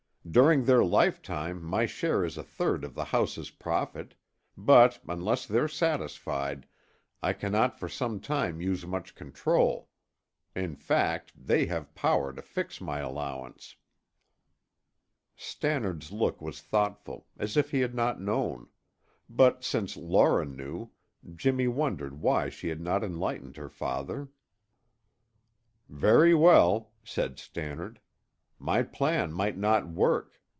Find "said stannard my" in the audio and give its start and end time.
27.03-28.83